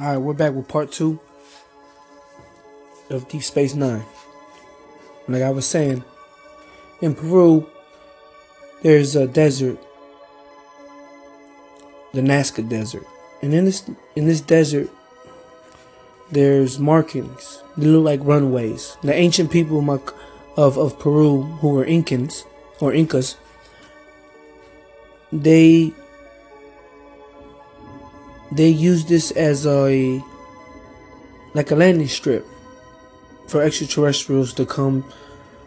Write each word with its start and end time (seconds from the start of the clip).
All 0.00 0.06
right, 0.06 0.16
we're 0.16 0.32
back 0.32 0.52
with 0.52 0.68
part 0.68 0.92
two 0.92 1.18
of 3.10 3.26
Deep 3.28 3.42
Space 3.42 3.74
Nine. 3.74 4.04
Like 5.26 5.42
I 5.42 5.50
was 5.50 5.66
saying, 5.66 6.04
in 7.00 7.16
Peru, 7.16 7.68
there's 8.82 9.16
a 9.16 9.26
desert, 9.26 9.76
the 12.12 12.20
Nazca 12.20 12.68
Desert, 12.68 13.04
and 13.42 13.52
in 13.52 13.64
this 13.64 13.90
in 14.14 14.26
this 14.26 14.40
desert, 14.40 14.88
there's 16.30 16.78
markings. 16.78 17.64
They 17.76 17.86
look 17.86 18.04
like 18.04 18.20
runways. 18.22 18.96
The 19.02 19.14
ancient 19.14 19.50
people 19.50 19.80
of 20.56 20.78
of 20.78 20.98
Peru, 21.00 21.42
who 21.42 21.70
were 21.70 21.84
Incans 21.84 22.44
or 22.78 22.94
Incas, 22.94 23.36
they 25.32 25.92
they 28.52 28.68
use 28.68 29.04
this 29.04 29.30
as 29.32 29.66
a 29.66 30.22
like 31.54 31.70
a 31.70 31.74
landing 31.74 32.08
strip 32.08 32.46
for 33.46 33.62
extraterrestrials 33.62 34.52
to 34.54 34.66
come 34.66 35.04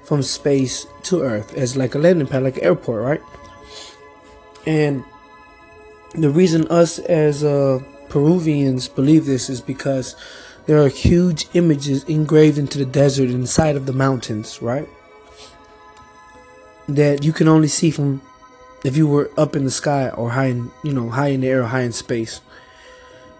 from 0.03 0.21
space 0.21 0.85
to 1.03 1.21
Earth 1.21 1.53
as 1.55 1.75
like 1.75 1.95
a 1.95 1.99
landing 1.99 2.27
pad, 2.27 2.43
like 2.43 2.57
an 2.57 2.63
airport, 2.63 3.01
right? 3.03 3.21
And 4.65 5.03
the 6.13 6.29
reason 6.29 6.67
us 6.67 6.99
as 6.99 7.43
uh, 7.43 7.79
Peruvians 8.09 8.87
believe 8.87 9.25
this 9.25 9.49
is 9.49 9.61
because 9.61 10.15
there 10.65 10.83
are 10.83 10.89
huge 10.89 11.47
images 11.53 12.03
engraved 12.03 12.57
into 12.57 12.77
the 12.77 12.85
desert 12.85 13.29
inside 13.29 13.75
of 13.75 13.85
the 13.85 13.93
mountains, 13.93 14.61
right? 14.61 14.87
That 16.87 17.23
you 17.23 17.33
can 17.33 17.47
only 17.47 17.67
see 17.67 17.89
from 17.89 18.21
if 18.83 18.97
you 18.97 19.07
were 19.07 19.31
up 19.37 19.55
in 19.55 19.63
the 19.63 19.71
sky 19.71 20.09
or 20.09 20.31
high 20.31 20.47
in, 20.47 20.71
you 20.83 20.93
know, 20.93 21.09
high 21.09 21.29
in 21.29 21.41
the 21.41 21.47
air 21.47 21.63
high 21.63 21.81
in 21.81 21.91
space 21.91 22.41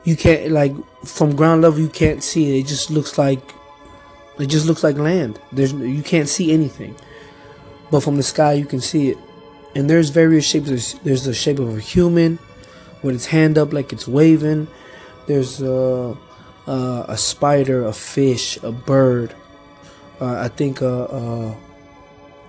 you 0.03 0.15
can't 0.15 0.51
like 0.51 0.73
from 1.05 1.35
ground 1.35 1.61
level 1.61 1.79
you 1.79 1.89
can't 1.89 2.23
see 2.23 2.57
it. 2.57 2.61
It 2.61 2.67
just 2.67 2.89
looks 2.89 3.17
like 3.17 3.41
it 4.39 4.47
just 4.47 4.65
looks 4.65 4.83
like 4.83 4.97
land. 4.97 5.39
There's 5.51 5.73
you 5.73 6.03
can't 6.03 6.27
see 6.27 6.51
anything, 6.51 6.95
but 7.91 8.01
from 8.01 8.17
the 8.17 8.23
sky 8.23 8.53
you 8.53 8.65
can 8.65 8.81
see 8.81 9.09
it. 9.09 9.17
And 9.75 9.89
there's 9.89 10.09
various 10.09 10.45
shapes. 10.45 10.67
There's, 10.67 10.93
there's 10.95 11.23
the 11.23 11.33
shape 11.33 11.59
of 11.59 11.77
a 11.77 11.79
human 11.79 12.39
with 13.03 13.15
its 13.15 13.27
hand 13.27 13.57
up 13.57 13.71
like 13.71 13.93
it's 13.93 14.07
waving. 14.07 14.67
There's 15.27 15.61
a 15.61 16.17
uh, 16.67 17.05
a 17.07 17.17
spider, 17.17 17.85
a 17.85 17.93
fish, 17.93 18.61
a 18.63 18.71
bird. 18.71 19.33
Uh, 20.19 20.35
I 20.35 20.47
think 20.49 20.81
uh, 20.81 21.03
uh, 21.03 21.55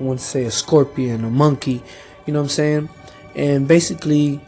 I 0.01 0.03
want 0.03 0.21
to 0.21 0.25
say 0.25 0.45
a 0.45 0.51
scorpion, 0.51 1.25
a 1.25 1.31
monkey. 1.31 1.83
You 2.27 2.33
know 2.33 2.41
what 2.41 2.45
I'm 2.45 2.49
saying? 2.51 2.89
And 3.35 3.67
basically, 3.67 4.41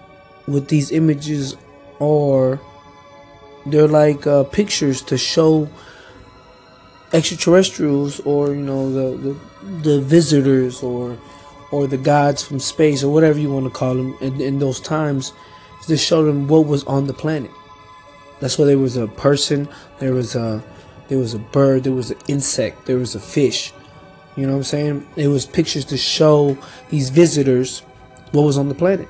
with 0.47 0.69
these 0.69 0.91
images 0.91 1.57
or 1.99 2.61
they're 3.67 3.89
like 3.89 4.27
uh, 4.27 4.45
pictures 4.45 5.03
to 5.03 5.19
show 5.19 5.69
extraterrestrials 7.13 8.21
or 8.21 8.49
you 8.49 8.63
know 8.63 8.91
the, 8.93 9.17
the 9.17 9.37
the 9.83 10.01
visitors 10.01 10.83
or 10.83 11.17
or 11.71 11.87
the 11.87 11.97
gods 11.97 12.43
from 12.43 12.59
space 12.59 13.03
or 13.03 13.13
whatever 13.13 13.39
you 13.39 13.51
want 13.51 13.65
to 13.65 13.71
call 13.71 13.95
them 13.95 14.17
in, 14.21 14.41
in 14.41 14.59
those 14.59 14.81
times 14.81 15.33
to 15.87 15.97
show 15.97 16.25
them 16.25 16.49
what 16.49 16.67
was 16.67 16.85
on 16.85 17.07
the 17.07 17.13
planet. 17.13 17.51
That's 18.41 18.59
why 18.59 18.65
there 18.67 18.79
was 18.79 18.97
a 18.97 19.07
person 19.07 19.69
there 19.99 20.13
was 20.13 20.35
a 20.35 20.63
there 21.09 21.19
was 21.19 21.35
a 21.35 21.39
bird 21.39 21.85
there 21.85 21.93
was 21.93 22.11
an 22.11 22.19
insect 22.29 22.87
there 22.87 22.99
was 22.99 23.15
a 23.15 23.21
fish. 23.21 23.73
You 24.37 24.47
know 24.47 24.53
what 24.53 24.59
i'm 24.59 24.65
saying? 24.65 25.07
It 25.17 25.29
was 25.29 25.47
pictures 25.47 25.85
to 25.87 25.97
show 25.97 26.59
these 26.91 27.11
visitors 27.11 27.81
what 28.33 28.43
was 28.43 28.59
on 28.59 28.69
the 28.69 28.75
planet. 28.75 29.09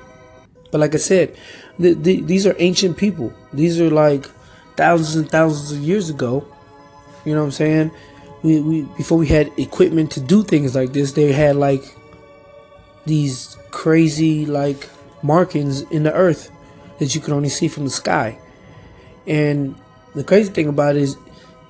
But 0.71 0.79
like 0.79 0.93
i 0.93 0.99
said 0.99 1.35
the, 1.79 1.93
the, 1.93 2.21
these 2.21 2.45
are 2.45 2.55
ancient 2.59 2.97
people. 2.97 3.33
These 3.51 3.81
are 3.81 3.89
like 3.89 4.29
thousands 4.75 5.15
and 5.15 5.29
thousands 5.29 5.71
of 5.71 5.79
years 5.79 6.09
ago. 6.09 6.45
You 7.23 7.33
know 7.33 7.39
what 7.39 7.45
I'm 7.45 7.51
saying? 7.51 7.91
We, 8.43 8.61
we 8.61 8.81
before 8.97 9.17
we 9.17 9.27
had 9.27 9.51
equipment 9.57 10.11
to 10.11 10.19
do 10.19 10.43
things 10.43 10.75
like 10.75 10.93
this, 10.93 11.13
they 11.13 11.31
had 11.31 11.55
like 11.55 11.83
these 13.05 13.57
crazy 13.71 14.45
like 14.45 14.89
markings 15.21 15.81
in 15.81 16.03
the 16.03 16.13
earth 16.13 16.51
that 16.99 17.15
you 17.15 17.21
could 17.21 17.33
only 17.33 17.49
see 17.49 17.67
from 17.67 17.85
the 17.85 17.89
sky. 17.89 18.37
And 19.25 19.75
the 20.13 20.23
crazy 20.23 20.51
thing 20.51 20.67
about 20.67 20.95
it 20.95 21.01
is 21.01 21.17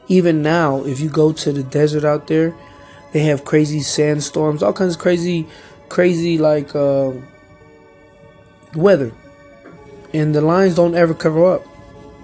even 0.08 0.42
now 0.42 0.84
if 0.84 1.00
you 1.00 1.10
go 1.10 1.32
to 1.32 1.52
the 1.52 1.64
desert 1.64 2.04
out 2.04 2.28
there, 2.28 2.54
they 3.14 3.22
have 3.22 3.46
crazy 3.46 3.80
sandstorms, 3.80 4.62
all 4.62 4.74
kinds 4.74 4.96
of 4.96 5.02
crazy 5.02 5.48
crazy 5.88 6.38
like 6.38 6.76
uh, 6.76 7.12
weather. 8.76 9.14
And 10.14 10.34
the 10.34 10.42
lines 10.42 10.76
don't 10.76 10.96
ever 10.96 11.14
cover 11.14 11.56
up 11.56 11.66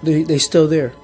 they 0.02 0.22
they 0.22 0.38
still 0.38 0.66
there. 0.66 0.94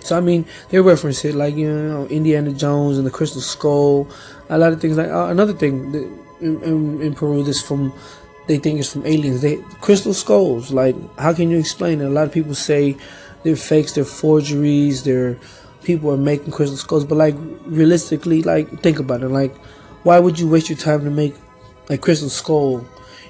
So 0.00 0.16
I 0.16 0.20
mean, 0.20 0.44
they 0.68 0.80
reference 0.80 1.24
it 1.24 1.34
like 1.34 1.54
you 1.56 1.72
know 1.72 2.06
Indiana 2.06 2.52
Jones 2.52 2.98
and 2.98 3.06
the 3.06 3.10
Crystal 3.10 3.40
Skull, 3.40 4.08
a 4.48 4.58
lot 4.58 4.72
of 4.72 4.80
things 4.80 4.96
like 4.96 5.08
uh, 5.08 5.26
another 5.26 5.54
thing 5.54 5.92
that 5.92 6.04
in, 6.40 6.62
in, 6.62 7.02
in, 7.02 7.14
Peru. 7.14 7.42
This 7.42 7.62
from 7.62 7.92
they 8.46 8.58
think 8.58 8.78
it's 8.78 8.92
from 8.92 9.06
aliens. 9.06 9.40
They 9.40 9.56
crystal 9.80 10.14
skulls. 10.14 10.70
Like 10.72 10.96
how 11.18 11.32
can 11.32 11.50
you 11.50 11.58
explain 11.58 12.00
it? 12.00 12.04
A 12.04 12.10
lot 12.10 12.26
of 12.26 12.32
people 12.32 12.54
say 12.54 12.96
they're 13.42 13.56
fakes, 13.56 13.92
they're 13.92 14.04
forgeries, 14.04 15.04
they're 15.04 15.38
people 15.82 16.10
are 16.12 16.16
making 16.16 16.52
crystal 16.52 16.76
skulls. 16.76 17.04
But 17.04 17.16
like 17.16 17.34
realistically, 17.64 18.42
like 18.42 18.80
think 18.80 18.98
about 18.98 19.22
it. 19.22 19.28
Like 19.28 19.56
why 20.02 20.18
would 20.18 20.38
you 20.38 20.48
waste 20.48 20.68
your 20.68 20.78
time 20.78 21.04
to 21.04 21.10
make 21.10 21.34
a 21.88 21.96
crystal 21.96 22.28
skull 22.28 22.86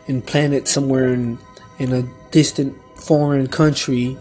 and 0.09 0.27
plant 0.27 0.55
it 0.55 0.69
somewhere 0.69 1.13
in 1.13 1.39
in 1.79 1.93
a 1.93 2.03
distant 2.31 2.77
foreign 2.95 3.47
country 3.47 4.17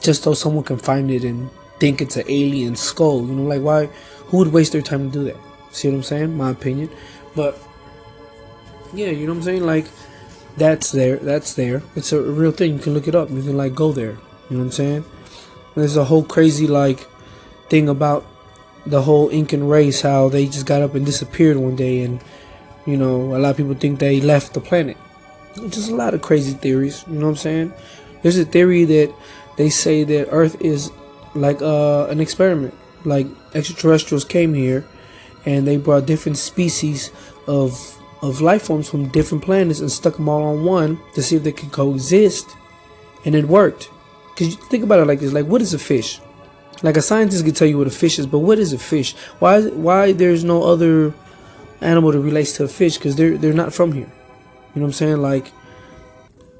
just 0.00 0.22
so 0.22 0.34
someone 0.34 0.64
can 0.64 0.78
find 0.78 1.10
it 1.10 1.24
and 1.24 1.50
think 1.78 2.00
it's 2.00 2.16
an 2.16 2.24
alien 2.28 2.76
skull. 2.76 3.26
You 3.26 3.34
know, 3.34 3.42
like 3.42 3.62
why? 3.62 3.86
Who 4.26 4.38
would 4.38 4.52
waste 4.52 4.72
their 4.72 4.82
time 4.82 5.10
to 5.10 5.18
do 5.18 5.24
that? 5.24 5.36
See 5.70 5.88
what 5.88 5.94
I'm 5.94 6.02
saying? 6.02 6.36
My 6.36 6.50
opinion, 6.50 6.90
but 7.34 7.58
yeah, 8.92 9.10
you 9.10 9.26
know 9.26 9.32
what 9.32 9.38
I'm 9.38 9.44
saying. 9.44 9.64
Like 9.64 9.86
that's 10.56 10.92
there. 10.92 11.16
That's 11.16 11.54
there. 11.54 11.82
It's 11.94 12.12
a 12.12 12.20
real 12.20 12.52
thing. 12.52 12.74
You 12.74 12.78
can 12.78 12.94
look 12.94 13.08
it 13.08 13.14
up. 13.14 13.30
You 13.30 13.42
can 13.42 13.56
like 13.56 13.74
go 13.74 13.92
there. 13.92 14.18
You 14.50 14.56
know 14.56 14.58
what 14.58 14.64
I'm 14.64 14.72
saying? 14.72 15.04
There's 15.74 15.96
a 15.96 16.04
whole 16.04 16.24
crazy 16.24 16.66
like 16.66 17.06
thing 17.68 17.88
about 17.88 18.26
the 18.86 19.02
whole 19.02 19.28
Incan 19.28 19.68
race, 19.68 20.00
how 20.00 20.28
they 20.28 20.46
just 20.46 20.66
got 20.66 20.82
up 20.82 20.94
and 20.94 21.04
disappeared 21.04 21.56
one 21.56 21.76
day, 21.76 22.02
and 22.02 22.20
you 22.86 22.96
know, 22.96 23.36
a 23.36 23.38
lot 23.38 23.50
of 23.50 23.56
people 23.56 23.74
think 23.74 23.98
they 23.98 24.20
left 24.20 24.54
the 24.54 24.60
planet. 24.60 24.96
Just 25.68 25.90
a 25.90 25.94
lot 25.94 26.14
of 26.14 26.22
crazy 26.22 26.52
theories. 26.52 27.04
You 27.06 27.14
know 27.14 27.26
what 27.26 27.30
I'm 27.30 27.36
saying? 27.36 27.72
There's 28.22 28.38
a 28.38 28.44
theory 28.44 28.84
that 28.84 29.14
they 29.56 29.70
say 29.70 30.04
that 30.04 30.28
Earth 30.30 30.60
is 30.60 30.90
like 31.34 31.62
uh, 31.62 32.06
an 32.06 32.20
experiment. 32.20 32.74
Like 33.04 33.26
extraterrestrials 33.54 34.24
came 34.24 34.54
here, 34.54 34.86
and 35.46 35.66
they 35.66 35.76
brought 35.76 36.06
different 36.06 36.38
species 36.38 37.10
of 37.46 37.94
of 38.20 38.40
life 38.40 38.62
forms 38.62 38.88
from 38.88 39.08
different 39.08 39.44
planets 39.44 39.80
and 39.80 39.90
stuck 39.90 40.16
them 40.16 40.28
all 40.28 40.42
on 40.42 40.64
one 40.64 41.00
to 41.14 41.22
see 41.22 41.36
if 41.36 41.44
they 41.44 41.52
could 41.52 41.70
coexist, 41.70 42.48
and 43.24 43.34
it 43.34 43.46
worked. 43.46 43.90
Cause 44.36 44.48
you 44.48 44.56
think 44.70 44.84
about 44.84 45.00
it 45.00 45.06
like 45.06 45.20
this: 45.20 45.32
like, 45.32 45.46
what 45.46 45.62
is 45.62 45.74
a 45.74 45.78
fish? 45.78 46.20
Like 46.82 46.96
a 46.96 47.02
scientist 47.02 47.44
can 47.44 47.54
tell 47.54 47.66
you 47.66 47.78
what 47.78 47.88
a 47.88 47.90
fish 47.90 48.18
is, 48.18 48.26
but 48.26 48.38
what 48.38 48.58
is 48.58 48.72
a 48.72 48.78
fish? 48.78 49.14
Why 49.38 49.62
why 49.62 50.12
there's 50.12 50.44
no 50.44 50.62
other 50.62 51.12
animal 51.80 52.12
that 52.12 52.20
relates 52.20 52.52
to 52.56 52.64
a 52.64 52.68
fish? 52.68 52.98
Because 52.98 53.16
they're 53.16 53.36
they're 53.36 53.52
not 53.52 53.72
from 53.72 53.92
here. 53.92 54.10
You 54.74 54.80
know 54.80 54.82
what 54.82 54.88
I'm 54.88 54.92
saying? 54.92 55.16
Like 55.18 55.50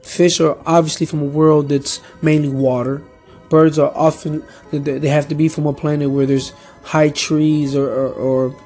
Fish 0.08 0.40
are 0.40 0.56
obviously 0.64 1.04
from 1.04 1.20
a 1.20 1.26
world 1.26 1.68
that's 1.68 2.00
mainly 2.22 2.48
water. 2.48 3.02
Birds 3.50 3.78
are 3.78 3.92
often 3.94 4.42
they 4.70 5.08
have 5.08 5.28
to 5.28 5.34
be 5.34 5.48
from 5.48 5.66
a 5.66 5.72
planet 5.74 6.10
where 6.10 6.24
there's 6.24 6.52
high 6.82 7.10
trees 7.10 7.76
or, 7.76 7.86
or, 7.86 8.12
or 8.12 8.56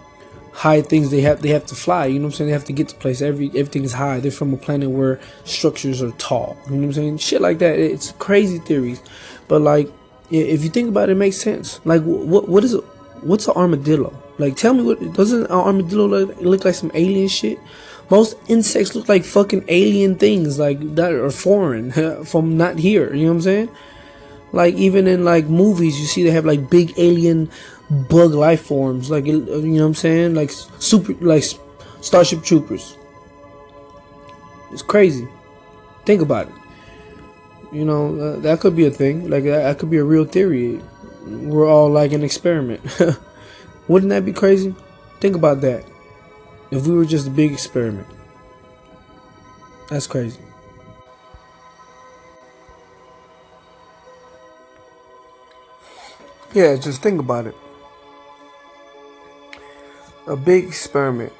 high 0.52 0.82
things 0.82 1.10
they 1.10 1.20
have 1.20 1.42
they 1.42 1.48
have 1.48 1.66
to 1.66 1.74
fly 1.74 2.06
you 2.06 2.18
know 2.18 2.26
what 2.26 2.34
i'm 2.34 2.36
saying? 2.36 2.48
They 2.48 2.52
have 2.52 2.64
to 2.66 2.72
get 2.72 2.88
to 2.90 2.94
place 2.94 3.20
every 3.22 3.48
everything 3.48 3.82
is 3.82 3.92
high. 3.92 4.20
They're 4.20 4.30
from 4.30 4.54
a 4.54 4.56
planet 4.56 4.90
where 4.90 5.18
structures 5.44 6.00
are 6.00 6.12
tall 6.12 6.56
you 6.66 6.72
know 6.72 6.78
what 6.78 6.84
i'm 6.84 6.92
saying? 6.92 7.18
Shit 7.18 7.40
like 7.40 7.58
that 7.58 7.78
it's 7.78 8.12
crazy 8.12 8.58
theories. 8.58 9.02
But 9.48 9.62
like 9.62 9.90
if 10.30 10.62
you 10.62 10.70
think 10.70 10.88
about 10.90 11.08
it, 11.08 11.12
it 11.12 11.16
makes 11.16 11.38
sense. 11.38 11.80
Like 11.84 12.02
what 12.02 12.48
what 12.48 12.62
is 12.62 12.76
what's 13.22 13.48
an 13.48 13.54
armadillo? 13.56 14.12
Like 14.38 14.56
tell 14.56 14.74
me 14.74 14.84
what 14.84 15.12
doesn't 15.14 15.46
an 15.46 15.50
armadillo 15.50 16.06
look, 16.06 16.40
look 16.40 16.64
like 16.64 16.74
some 16.74 16.92
alien 16.94 17.28
shit 17.28 17.58
most 18.12 18.36
insects 18.46 18.94
look 18.94 19.08
like 19.08 19.24
fucking 19.24 19.64
alien 19.68 20.16
things, 20.16 20.58
like 20.58 20.78
that 20.96 21.12
are 21.12 21.30
foreign 21.30 21.90
from 22.26 22.58
not 22.58 22.78
here. 22.78 23.14
You 23.14 23.22
know 23.22 23.28
what 23.28 23.36
I'm 23.36 23.40
saying? 23.40 23.68
Like 24.52 24.74
even 24.74 25.06
in 25.06 25.24
like 25.24 25.46
movies, 25.46 25.98
you 25.98 26.04
see 26.04 26.22
they 26.22 26.30
have 26.30 26.44
like 26.44 26.68
big 26.68 26.92
alien 26.98 27.50
bug 27.90 28.32
life 28.32 28.66
forms, 28.66 29.10
like 29.10 29.24
you 29.24 29.40
know 29.40 29.80
what 29.80 29.86
I'm 29.86 29.94
saying, 29.94 30.34
like 30.34 30.50
super, 30.78 31.14
like 31.24 31.42
Starship 32.02 32.42
Troopers. 32.42 32.98
It's 34.72 34.82
crazy. 34.82 35.26
Think 36.04 36.20
about 36.20 36.48
it. 36.48 36.54
You 37.72 37.86
know 37.86 38.02
uh, 38.20 38.40
that 38.40 38.60
could 38.60 38.76
be 38.76 38.84
a 38.84 38.90
thing. 38.90 39.30
Like 39.30 39.44
that, 39.44 39.62
that 39.62 39.78
could 39.78 39.88
be 39.88 39.96
a 39.96 40.04
real 40.04 40.26
theory. 40.26 40.82
We're 41.24 41.66
all 41.66 41.88
like 41.88 42.12
an 42.12 42.22
experiment. 42.22 42.82
Wouldn't 43.88 44.10
that 44.10 44.26
be 44.26 44.34
crazy? 44.34 44.74
Think 45.20 45.34
about 45.34 45.62
that. 45.62 45.91
If 46.72 46.86
we 46.86 46.94
were 46.94 47.04
just 47.04 47.26
a 47.26 47.30
big 47.30 47.52
experiment. 47.52 48.08
That's 49.88 50.06
crazy. 50.06 50.40
yeah, 56.54 56.76
just 56.76 57.02
think 57.02 57.20
about 57.20 57.46
it. 57.46 57.56
A 60.26 60.34
big 60.34 60.64
experiment. 60.64 61.34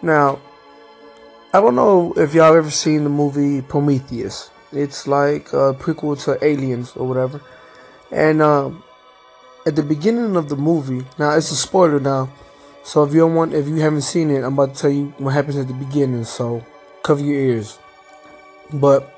Now, 0.00 0.40
I 1.52 1.60
don't 1.60 1.74
know 1.74 2.14
if 2.16 2.32
y'all 2.34 2.56
ever 2.56 2.70
seen 2.70 3.04
the 3.04 3.10
movie 3.10 3.60
Prometheus. 3.60 4.50
It's 4.72 5.06
like 5.06 5.52
a 5.52 5.74
prequel 5.74 6.22
to 6.24 6.42
Aliens 6.42 6.96
or 6.96 7.06
whatever. 7.06 7.42
And 8.10 8.40
um, 8.40 8.82
at 9.66 9.76
the 9.76 9.82
beginning 9.82 10.36
of 10.36 10.48
the 10.48 10.56
movie, 10.56 11.04
now 11.18 11.36
it's 11.36 11.50
a 11.50 11.56
spoiler 11.56 12.00
now. 12.00 12.30
So 12.84 13.04
if 13.04 13.12
you 13.12 13.20
don't 13.20 13.34
want, 13.34 13.54
if 13.54 13.68
you 13.68 13.76
haven't 13.76 14.02
seen 14.02 14.30
it, 14.30 14.42
I'm 14.42 14.54
about 14.54 14.74
to 14.74 14.80
tell 14.80 14.90
you 14.90 15.14
what 15.18 15.34
happens 15.34 15.56
at 15.56 15.68
the 15.68 15.74
beginning. 15.74 16.24
So 16.24 16.64
cover 17.02 17.22
your 17.22 17.38
ears. 17.38 17.78
But 18.72 19.08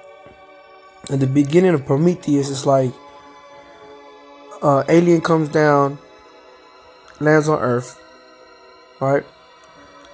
at 1.11 1.21
the 1.21 1.27
beginning 1.27 1.75
of 1.75 1.87
Prometheus, 1.87 2.51
it's 2.51 2.67
like 2.67 2.93
uh, 4.63 4.83
alien 4.89 5.21
comes 5.21 5.49
down, 5.49 5.99
lands 7.21 7.49
on 7.49 7.61
Earth, 7.61 8.01
right? 9.01 9.25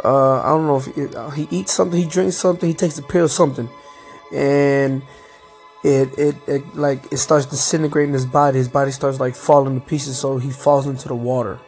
Uh, 0.02 0.40
I 0.40 0.48
don't 0.48 0.66
know 0.66 0.76
if 0.78 0.88
it, 0.96 1.14
uh, 1.14 1.30
he 1.30 1.46
eats 1.50 1.72
something, 1.72 2.00
he 2.00 2.08
drinks 2.08 2.36
something, 2.36 2.68
he 2.68 2.74
takes 2.74 2.98
a 2.98 3.02
pill, 3.02 3.26
or 3.26 3.28
something, 3.28 3.68
and 4.34 5.02
it, 5.84 6.18
it 6.18 6.36
it 6.46 6.74
like 6.74 7.12
it 7.12 7.18
starts 7.18 7.46
disintegrating 7.46 8.14
his 8.14 8.26
body. 8.26 8.58
His 8.58 8.68
body 8.68 8.92
starts 8.92 9.20
like 9.20 9.36
falling 9.36 9.78
to 9.78 9.86
pieces, 9.86 10.18
so 10.18 10.38
he 10.38 10.50
falls 10.50 10.86
into 10.86 11.08
the 11.08 11.14
water, 11.14 11.60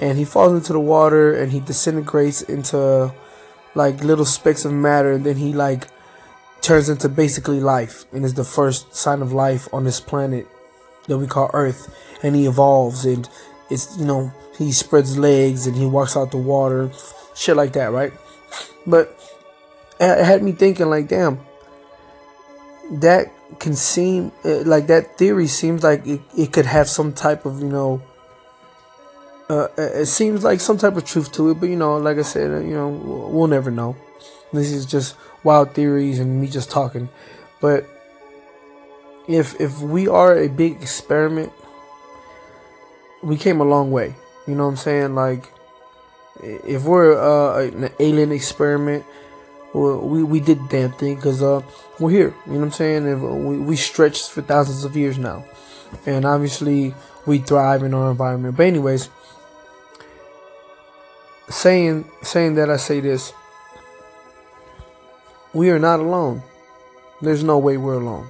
and 0.00 0.18
he 0.18 0.24
falls 0.24 0.52
into 0.52 0.72
the 0.72 0.80
water, 0.80 1.32
and 1.32 1.52
he 1.52 1.60
disintegrates 1.60 2.42
into 2.42 3.14
like 3.76 4.02
little 4.02 4.24
specks 4.24 4.64
of 4.64 4.72
matter, 4.72 5.12
and 5.12 5.24
then 5.24 5.36
he 5.36 5.52
like 5.52 5.86
turns 6.60 6.88
into 6.88 7.08
basically 7.08 7.60
life, 7.60 8.04
and 8.12 8.24
is 8.24 8.34
the 8.34 8.44
first 8.44 8.94
sign 8.96 9.22
of 9.22 9.32
life 9.32 9.68
on 9.72 9.84
this 9.84 10.00
planet 10.00 10.48
that 11.06 11.18
we 11.18 11.26
call 11.26 11.50
Earth, 11.52 11.94
and 12.22 12.34
he 12.34 12.46
evolves, 12.46 13.04
and 13.04 13.28
it's 13.70 13.96
you 13.98 14.06
know 14.06 14.32
he 14.58 14.72
spreads 14.72 15.16
legs 15.16 15.66
and 15.66 15.76
he 15.76 15.86
walks 15.86 16.16
out 16.16 16.30
the 16.30 16.36
water, 16.36 16.90
shit 17.34 17.56
like 17.56 17.72
that, 17.72 17.92
right? 17.92 18.12
But 18.86 19.18
it 20.00 20.24
had 20.24 20.42
me 20.42 20.52
thinking, 20.52 20.90
like, 20.90 21.08
damn, 21.08 21.40
that 22.92 23.32
can 23.58 23.74
seem 23.74 24.32
uh, 24.44 24.62
like 24.64 24.86
that 24.86 25.18
theory 25.18 25.46
seems 25.46 25.82
like 25.82 26.06
it, 26.06 26.20
it 26.36 26.52
could 26.52 26.66
have 26.66 26.88
some 26.88 27.12
type 27.12 27.44
of 27.44 27.60
you 27.60 27.68
know. 27.68 28.02
Uh, 29.50 29.66
it 29.76 30.06
seems 30.06 30.44
like 30.44 30.60
some 30.60 30.78
type 30.78 30.96
of 30.96 31.04
truth 31.04 31.32
to 31.32 31.50
it, 31.50 31.58
but 31.58 31.68
you 31.68 31.74
know, 31.74 31.96
like 31.96 32.18
I 32.18 32.22
said, 32.22 32.64
you 32.64 32.70
know, 32.70 32.88
we'll 32.88 33.48
never 33.48 33.68
know. 33.68 33.96
This 34.52 34.70
is 34.70 34.86
just 34.86 35.16
wild 35.42 35.74
theories 35.74 36.20
and 36.20 36.40
me 36.40 36.46
just 36.46 36.70
talking. 36.70 37.08
But 37.60 37.84
if 39.26 39.60
if 39.60 39.80
we 39.80 40.06
are 40.06 40.38
a 40.38 40.46
big 40.46 40.80
experiment, 40.80 41.52
we 43.24 43.36
came 43.36 43.60
a 43.60 43.64
long 43.64 43.90
way. 43.90 44.14
You 44.46 44.54
know 44.54 44.66
what 44.66 44.70
I'm 44.70 44.76
saying? 44.76 45.14
Like, 45.16 45.52
if 46.44 46.84
we're 46.84 47.18
uh, 47.18 47.58
an 47.58 47.90
alien 47.98 48.30
experiment, 48.30 49.04
we 49.74 50.22
we 50.22 50.38
did 50.38 50.68
damn 50.68 50.92
thing 50.92 51.16
because 51.16 51.42
uh, 51.42 51.62
we're 51.98 52.10
here. 52.12 52.34
You 52.46 52.52
know 52.52 52.58
what 52.60 52.66
I'm 52.66 52.72
saying? 52.72 53.08
If 53.08 53.18
we 53.18 53.58
we 53.58 53.74
stretched 53.74 54.30
for 54.30 54.42
thousands 54.42 54.84
of 54.84 54.96
years 54.96 55.18
now, 55.18 55.44
and 56.06 56.24
obviously 56.24 56.94
we 57.26 57.38
thrive 57.38 57.82
in 57.82 57.94
our 57.94 58.12
environment. 58.12 58.56
But 58.56 58.66
anyways, 58.66 59.10
saying 61.50 62.10
saying 62.22 62.54
that 62.54 62.70
I 62.70 62.76
say 62.76 63.00
this, 63.00 63.32
we 65.52 65.70
are 65.70 65.78
not 65.78 66.00
alone. 66.00 66.42
There's 67.20 67.44
no 67.44 67.58
way 67.58 67.76
we're 67.76 68.00
alone. 68.00 68.28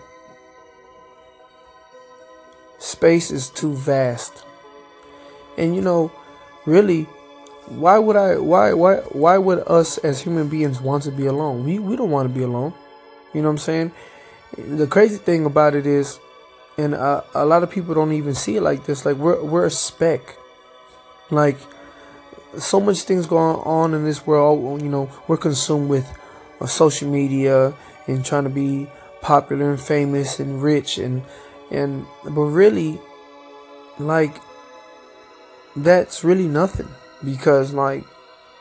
Space 2.78 3.30
is 3.30 3.50
too 3.50 3.74
vast. 3.74 4.44
And 5.56 5.76
you 5.76 5.82
know, 5.82 6.10
really, 6.66 7.04
why 7.66 7.98
would 7.98 8.16
I 8.16 8.38
why 8.38 8.72
why 8.72 8.96
why 9.12 9.38
would 9.38 9.60
us 9.66 9.98
as 9.98 10.20
human 10.22 10.48
beings 10.48 10.80
want 10.80 11.04
to 11.04 11.10
be 11.10 11.26
alone? 11.26 11.64
We 11.64 11.78
we 11.78 11.96
don't 11.96 12.10
want 12.10 12.28
to 12.28 12.34
be 12.34 12.42
alone. 12.42 12.74
You 13.34 13.42
know 13.42 13.48
what 13.48 13.52
I'm 13.52 13.58
saying? 13.58 13.92
The 14.56 14.86
crazy 14.86 15.18
thing 15.18 15.44
about 15.44 15.74
it 15.74 15.86
is 15.86 16.18
and 16.78 16.94
uh, 16.94 17.22
a 17.34 17.44
lot 17.44 17.62
of 17.62 17.70
people 17.70 17.94
don't 17.94 18.12
even 18.12 18.34
see 18.34 18.56
it 18.56 18.62
like 18.62 18.86
this 18.86 19.04
like 19.04 19.16
we're 19.16 19.42
we're 19.44 19.66
a 19.66 19.70
speck. 19.70 20.36
Like 21.30 21.58
so 22.58 22.80
much 22.80 23.02
things 23.02 23.26
going 23.26 23.56
on 23.56 23.94
in 23.94 24.04
this 24.04 24.26
world, 24.26 24.82
you 24.82 24.88
know, 24.88 25.10
we're 25.28 25.36
consumed 25.36 25.88
with 25.88 26.06
uh, 26.60 26.66
social 26.66 27.08
media 27.10 27.74
and 28.06 28.24
trying 28.24 28.44
to 28.44 28.50
be 28.50 28.88
popular 29.22 29.70
and 29.70 29.80
famous 29.80 30.40
and 30.40 30.62
rich 30.62 30.96
and 30.96 31.22
and 31.70 32.06
but 32.24 32.40
really 32.40 32.98
like 33.98 34.34
that's 35.76 36.24
really 36.24 36.48
nothing 36.48 36.88
because 37.22 37.74
like 37.74 38.02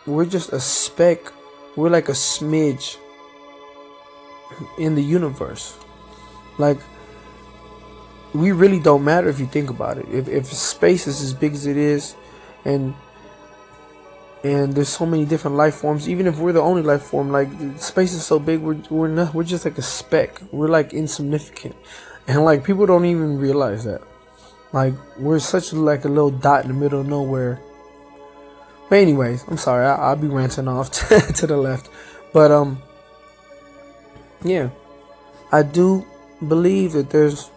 we're 0.06 0.26
just 0.26 0.52
a 0.52 0.60
speck 0.60 1.32
we're 1.78 1.90
like 1.90 2.10
a 2.10 2.14
smidge 2.14 2.98
in 4.78 4.96
the 4.96 5.04
universe. 5.04 5.78
Like 6.58 6.80
we 8.34 8.52
really 8.52 8.80
don't 8.80 9.04
matter 9.04 9.30
if 9.30 9.40
you 9.40 9.46
think 9.46 9.70
about 9.70 9.98
it. 9.98 10.08
If, 10.10 10.28
if 10.28 10.46
space 10.48 11.08
is 11.08 11.22
as 11.22 11.34
big 11.34 11.54
as 11.54 11.66
it 11.66 11.78
is 11.78 12.16
and 12.66 12.94
and 14.44 14.74
there's 14.74 14.90
so 14.90 15.06
many 15.06 15.26
different 15.26 15.58
life 15.58 15.76
forms 15.76 16.08
even 16.08 16.26
if 16.26 16.38
we're 16.38 16.54
the 16.54 16.62
only 16.62 16.82
life 16.82 17.04
form 17.04 17.30
like 17.30 17.50
space 17.78 18.14
is 18.14 18.26
so 18.26 18.40
big 18.40 18.62
we're 18.62 18.78
we're 18.90 19.08
not 19.08 19.34
we're 19.34 19.44
just 19.44 19.66
like 19.66 19.78
a 19.78 19.82
speck 19.82 20.40
we're 20.52 20.70
like 20.70 20.94
insignificant 20.94 21.76
and 22.30 22.46
like 22.46 22.64
people 22.64 22.86
don't 22.86 23.06
even 23.06 23.40
realize 23.40 23.86
that. 23.86 24.02
Like 24.72 24.94
we're 25.18 25.40
such 25.40 25.74
like 25.74 26.06
a 26.06 26.08
little 26.08 26.30
dot 26.30 26.62
in 26.64 26.68
the 26.68 26.76
middle 26.76 27.02
of 27.02 27.08
nowhere. 27.08 27.60
But 28.88 29.00
anyways, 29.00 29.46
I'm 29.48 29.58
sorry. 29.58 29.88
I, 29.88 30.14
will 30.14 30.22
be 30.22 30.28
ranting 30.28 30.68
off 30.68 30.92
to 31.38 31.48
the 31.48 31.58
left, 31.58 31.90
but 32.32 32.52
um, 32.52 32.84
yeah, 34.44 34.70
I 35.52 35.64
do 35.64 36.06
believe 36.48 36.92
that 36.94 37.10
there's 37.10 37.50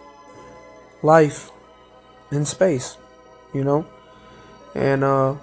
life 1.03 1.51
in 2.31 2.43
space, 2.43 2.97
you 3.53 3.63
know, 3.63 3.85
and 4.73 5.03
uh, 5.03 5.35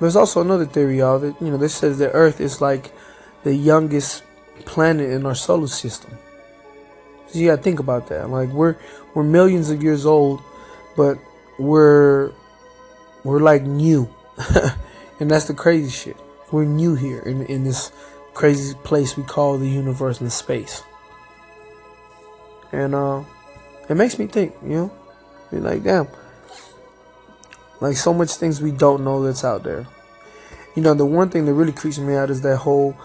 there's 0.00 0.16
also 0.16 0.40
another 0.40 0.66
theory, 0.66 0.98
y'all. 0.98 1.18
That 1.18 1.40
you 1.40 1.50
know, 1.50 1.56
this 1.56 1.74
says 1.74 1.98
that 1.98 2.10
Earth 2.12 2.40
is 2.40 2.60
like 2.60 2.92
the 3.42 3.54
youngest 3.54 4.22
planet 4.64 5.10
in 5.10 5.26
our 5.26 5.34
solar 5.34 5.66
system 5.66 6.16
So 7.28 7.38
you 7.38 7.50
gotta 7.50 7.62
think 7.62 7.80
about 7.80 8.08
that. 8.08 8.30
Like 8.30 8.50
we're 8.50 8.76
we're 9.14 9.24
millions 9.24 9.70
of 9.70 9.82
years 9.82 10.06
old, 10.06 10.42
but 10.96 11.18
we're 11.58 12.32
we're 13.22 13.40
like 13.40 13.62
new, 13.62 14.12
and 15.20 15.30
that's 15.30 15.46
the 15.46 15.54
crazy 15.54 15.90
shit. 15.90 16.16
We're 16.50 16.64
new 16.64 16.94
here 16.94 17.20
in 17.20 17.46
in 17.46 17.64
this 17.64 17.92
crazy 18.34 18.74
place 18.82 19.16
we 19.16 19.22
call 19.22 19.58
the 19.58 19.68
universe 19.68 20.20
and 20.20 20.30
space. 20.32 20.82
And 22.72 22.94
uh, 22.94 23.22
it 23.88 23.94
makes 23.94 24.18
me 24.18 24.26
think, 24.26 24.54
you 24.62 24.70
know, 24.70 24.92
be 25.50 25.60
like, 25.60 25.84
damn, 25.84 26.08
like 27.80 27.96
so 27.96 28.14
much 28.14 28.32
things 28.32 28.60
we 28.60 28.70
don't 28.70 29.04
know 29.04 29.22
that's 29.22 29.44
out 29.44 29.62
there. 29.62 29.86
You 30.74 30.82
know, 30.82 30.94
the 30.94 31.06
one 31.06 31.30
thing 31.30 31.46
that 31.46 31.54
really 31.54 31.72
creeps 31.72 31.98
me 31.98 32.14
out 32.14 32.30
is 32.30 32.40
that 32.42 32.58
whole 32.58 32.96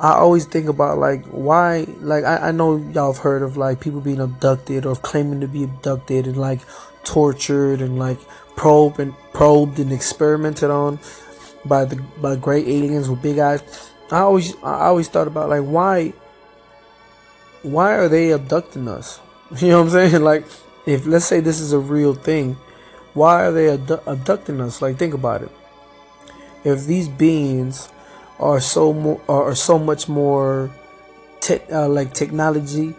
I 0.00 0.12
always 0.12 0.44
think 0.44 0.68
about 0.68 0.98
like 0.98 1.24
why 1.26 1.86
like 2.00 2.24
I, 2.24 2.48
I 2.48 2.50
know 2.52 2.76
y'all 2.76 3.12
have 3.12 3.22
heard 3.22 3.42
of 3.42 3.56
like 3.56 3.80
people 3.80 4.00
being 4.00 4.20
abducted 4.20 4.86
or 4.86 4.94
claiming 4.94 5.40
to 5.40 5.48
be 5.48 5.64
abducted 5.64 6.26
and 6.28 6.36
like 6.36 6.60
tortured 7.02 7.80
and 7.80 7.98
like 7.98 8.18
probed 8.54 9.00
and 9.00 9.12
probed 9.32 9.80
and 9.80 9.92
experimented 9.92 10.70
on 10.70 11.00
by 11.64 11.84
the 11.84 11.96
by 12.20 12.36
great 12.36 12.68
aliens 12.68 13.10
with 13.10 13.22
big 13.22 13.38
eyes. 13.40 13.90
I 14.12 14.20
always 14.20 14.54
I 14.62 14.86
always 14.86 15.08
thought 15.08 15.26
about 15.26 15.48
like 15.48 15.64
why 15.64 16.12
why 17.62 17.94
are 17.94 18.08
they 18.08 18.30
abducting 18.30 18.88
us? 18.88 19.20
You 19.60 19.68
know 19.68 19.78
what 19.78 19.94
I'm 19.94 20.10
saying? 20.10 20.22
Like 20.22 20.44
if 20.86 21.06
let's 21.06 21.24
say 21.24 21.40
this 21.40 21.58
is 21.58 21.72
a 21.72 21.78
real 21.78 22.14
thing, 22.14 22.56
why 23.14 23.44
are 23.44 23.52
they 23.52 23.70
abdu- 23.70 24.00
abducting 24.06 24.60
us? 24.60 24.82
Like 24.82 24.96
think 24.96 25.14
about 25.14 25.42
it. 25.42 25.50
If 26.64 26.86
these 26.86 27.08
beings 27.08 27.88
are 28.38 28.60
so 28.60 29.20
are 29.28 29.54
so 29.54 29.78
much 29.78 30.08
more 30.08 30.70
te- 31.40 31.64
uh, 31.72 31.88
like 31.88 32.14
technology 32.14 32.94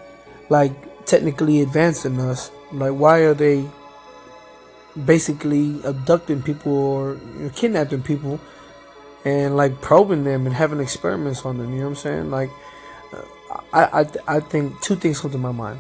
like 0.50 1.06
technically 1.06 1.62
advanced 1.62 2.04
than 2.04 2.20
us 2.20 2.52
like 2.72 2.92
why 2.92 3.20
are 3.20 3.34
they 3.34 3.66
basically 5.06 5.82
abducting 5.84 6.42
people 6.42 6.74
or 6.74 7.18
kidnapping 7.56 8.02
people 8.02 8.40
and 9.24 9.56
like 9.56 9.80
probing 9.82 10.24
them 10.24 10.46
and 10.46 10.56
having 10.56 10.80
experiments 10.80 11.46
on 11.46 11.58
them 11.58 11.72
you 11.72 11.80
know 11.80 11.86
what 11.86 11.90
i'm 11.90 11.96
saying 11.96 12.32
like 12.32 12.50
i 13.74 14.02
i, 14.02 14.36
I 14.36 14.40
think 14.40 14.80
two 14.82 14.96
things 14.96 15.22
come 15.22 15.32
to 15.32 15.38
my 15.38 15.52
mind 15.52 15.80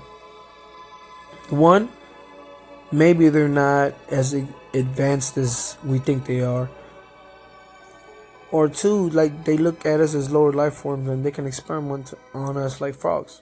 one 1.49 1.89
maybe 2.91 3.29
they're 3.29 3.47
not 3.47 3.93
as 4.09 4.33
advanced 4.73 5.37
as 5.37 5.77
we 5.83 5.99
think 5.99 6.25
they 6.25 6.41
are 6.41 6.69
or 8.51 8.67
two, 8.67 9.09
like 9.09 9.45
they 9.45 9.57
look 9.57 9.85
at 9.85 9.99
us 9.99 10.15
as 10.15 10.31
lower 10.31 10.51
life 10.51 10.73
forms 10.73 11.07
and 11.07 11.23
they 11.23 11.31
can 11.31 11.45
experiment 11.45 12.13
on 12.33 12.57
us 12.57 12.81
like 12.81 12.95
frogs. 12.95 13.41